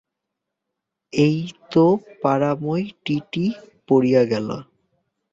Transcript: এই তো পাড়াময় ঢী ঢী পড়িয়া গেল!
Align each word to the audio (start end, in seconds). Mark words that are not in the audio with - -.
এই 1.13 1.37
তো 1.71 1.85
পাড়াময় 2.21 2.85
ঢী 3.05 3.17
ঢী 3.31 3.45
পড়িয়া 3.89 4.23
গেল! 4.31 4.47